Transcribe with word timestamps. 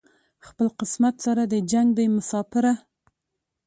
خپل 0.47 0.67
قسمت 0.79 1.15
سره 1.25 1.43
دې 1.51 1.59
جنګ 1.71 1.87
دی 1.97 2.05
مساپره 2.15 2.73